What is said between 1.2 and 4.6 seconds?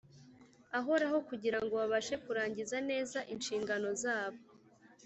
kugira ngo babashe kurangiza neza inshingano zabo